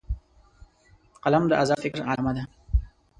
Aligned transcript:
قلم 1.23 1.43
د 1.49 1.53
آزاد 1.61 1.79
فکر 1.85 1.99
علامه 2.09 2.31
ده 2.37 2.43